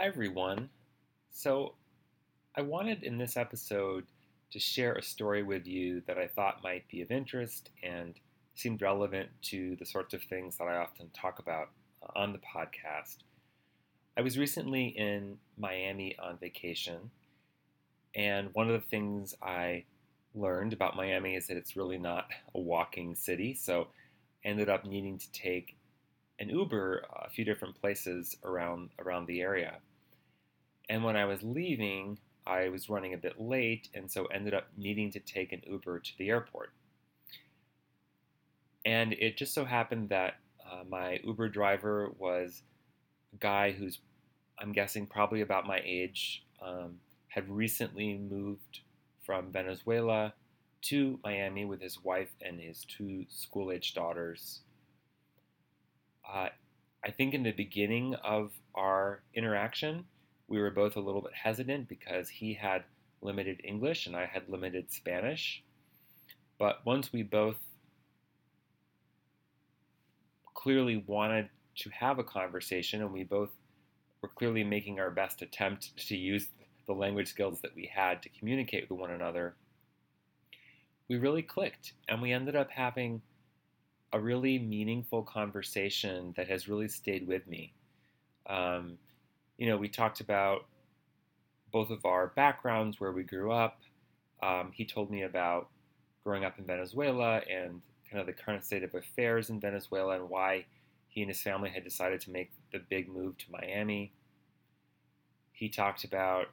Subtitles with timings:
[0.00, 0.70] Hi, everyone.
[1.30, 1.74] So,
[2.56, 4.06] I wanted in this episode
[4.50, 8.14] to share a story with you that I thought might be of interest and
[8.54, 11.68] seemed relevant to the sorts of things that I often talk about
[12.02, 13.18] uh, on the podcast.
[14.16, 17.10] I was recently in Miami on vacation,
[18.14, 19.84] and one of the things I
[20.34, 23.88] learned about Miami is that it's really not a walking city, so
[24.46, 25.76] I ended up needing to take
[26.38, 29.74] an Uber a few different places around around the area.
[30.90, 34.66] And when I was leaving, I was running a bit late, and so ended up
[34.76, 36.72] needing to take an Uber to the airport.
[38.84, 40.34] And it just so happened that
[40.68, 42.62] uh, my Uber driver was
[43.32, 44.00] a guy who's,
[44.58, 46.96] I'm guessing, probably about my age, um,
[47.28, 48.80] had recently moved
[49.22, 50.34] from Venezuela
[50.82, 54.62] to Miami with his wife and his two school age daughters.
[56.28, 56.48] Uh,
[57.04, 60.06] I think in the beginning of our interaction,
[60.50, 62.82] we were both a little bit hesitant because he had
[63.22, 65.62] limited English and I had limited Spanish.
[66.58, 67.56] But once we both
[70.52, 73.50] clearly wanted to have a conversation and we both
[74.20, 76.48] were clearly making our best attempt to use
[76.86, 79.54] the language skills that we had to communicate with one another,
[81.08, 83.22] we really clicked and we ended up having
[84.12, 87.72] a really meaningful conversation that has really stayed with me.
[88.48, 88.98] Um,
[89.60, 90.64] you know, we talked about
[91.70, 93.82] both of our backgrounds, where we grew up.
[94.42, 95.68] Um, he told me about
[96.24, 100.30] growing up in Venezuela and kind of the current state of affairs in Venezuela and
[100.30, 100.64] why
[101.08, 104.14] he and his family had decided to make the big move to Miami.
[105.52, 106.46] He talked about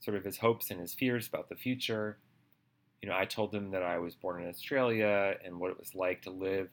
[0.00, 2.18] sort of his hopes and his fears about the future.
[3.00, 5.94] You know, I told him that I was born in Australia and what it was
[5.94, 6.68] like to live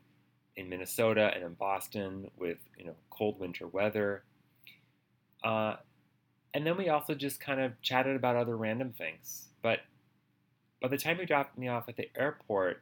[0.58, 4.24] in Minnesota and in Boston with you know cold winter weather.
[5.44, 5.76] Uh,
[6.54, 9.48] and then we also just kind of chatted about other random things.
[9.62, 9.80] But
[10.82, 12.82] by the time he dropped me off at the airport,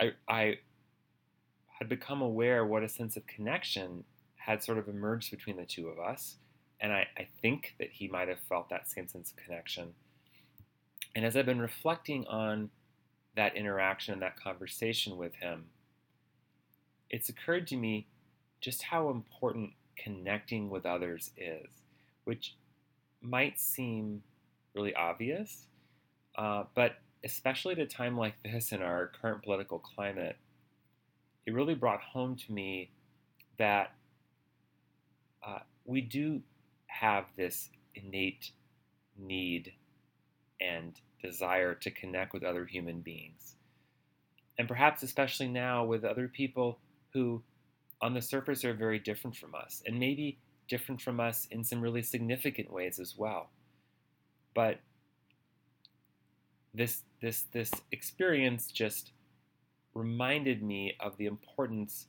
[0.00, 0.58] I, I
[1.78, 4.04] had become aware what a sense of connection
[4.36, 6.36] had sort of emerged between the two of us.
[6.80, 9.94] And I, I think that he might have felt that same sense of connection.
[11.14, 12.70] And as I've been reflecting on
[13.36, 15.66] that interaction and that conversation with him,
[17.10, 18.06] it's occurred to me
[18.60, 21.66] just how important connecting with others is,
[22.24, 22.56] which
[23.20, 24.22] might seem
[24.74, 25.66] really obvious,
[26.36, 30.36] uh, but especially at a time like this in our current political climate,
[31.46, 32.90] it really brought home to me
[33.58, 33.92] that
[35.46, 36.40] uh, we do
[36.86, 38.50] have this innate
[39.18, 39.72] need
[40.60, 43.54] and desire to connect with other human beings.
[44.58, 46.78] And perhaps especially now with other people
[47.12, 47.42] who,
[48.00, 51.80] on the surface, are very different from us, and maybe different from us in some
[51.80, 53.50] really significant ways as well.
[54.54, 54.80] But
[56.74, 59.12] this this this experience just
[59.94, 62.06] reminded me of the importance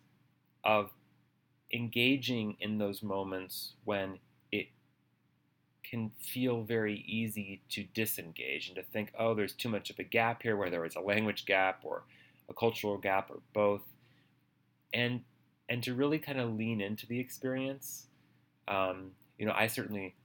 [0.63, 0.91] of
[1.73, 4.19] engaging in those moments when
[4.51, 4.67] it
[5.89, 10.03] can feel very easy to disengage and to think, oh, there's too much of a
[10.03, 12.03] gap here, whether it's a language gap or
[12.49, 13.81] a cultural gap or both
[14.93, 15.21] and
[15.69, 18.07] and to really kind of lean into the experience.
[18.67, 20.15] Um, you know, I certainly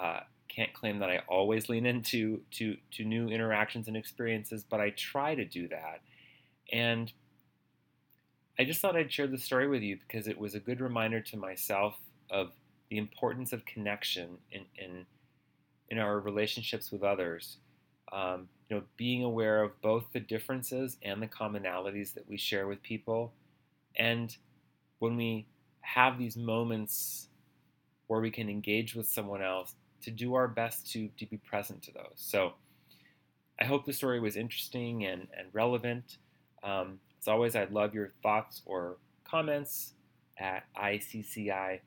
[0.00, 4.80] uh, can't claim that I always lean into to to new interactions and experiences, but
[4.80, 6.00] I try to do that.
[6.72, 7.12] And
[8.58, 11.20] I just thought I'd share the story with you because it was a good reminder
[11.20, 11.96] to myself
[12.30, 12.52] of
[12.90, 15.06] the importance of connection in in,
[15.88, 17.58] in our relationships with others.
[18.12, 22.66] Um, you know, being aware of both the differences and the commonalities that we share
[22.66, 23.32] with people
[23.96, 24.36] and
[25.02, 25.44] when we
[25.80, 27.26] have these moments
[28.06, 31.82] where we can engage with someone else, to do our best to, to be present
[31.82, 32.14] to those.
[32.14, 32.52] So
[33.60, 36.18] I hope the story was interesting and, and relevant.
[36.62, 39.94] Um, as always, I'd love your thoughts or comments
[40.38, 41.80] at iccimodel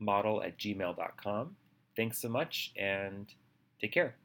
[0.00, 1.56] at gmail.com.
[1.96, 3.32] Thanks so much and
[3.80, 4.21] take care.